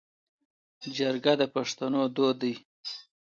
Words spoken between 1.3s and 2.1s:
د پښتنو